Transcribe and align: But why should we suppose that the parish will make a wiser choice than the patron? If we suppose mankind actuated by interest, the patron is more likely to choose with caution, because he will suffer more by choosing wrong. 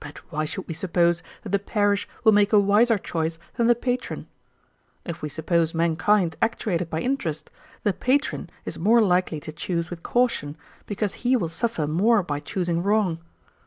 But 0.00 0.16
why 0.32 0.46
should 0.46 0.66
we 0.66 0.72
suppose 0.72 1.22
that 1.42 1.50
the 1.50 1.58
parish 1.58 2.08
will 2.24 2.32
make 2.32 2.54
a 2.54 2.58
wiser 2.58 2.96
choice 2.96 3.38
than 3.56 3.66
the 3.66 3.74
patron? 3.74 4.26
If 5.04 5.20
we 5.20 5.28
suppose 5.28 5.74
mankind 5.74 6.36
actuated 6.40 6.88
by 6.88 7.02
interest, 7.02 7.50
the 7.82 7.92
patron 7.92 8.48
is 8.64 8.78
more 8.78 9.02
likely 9.02 9.40
to 9.40 9.52
choose 9.52 9.90
with 9.90 10.02
caution, 10.02 10.56
because 10.86 11.12
he 11.20 11.36
will 11.36 11.50
suffer 11.50 11.86
more 11.86 12.22
by 12.22 12.40
choosing 12.40 12.82
wrong. 12.82 13.18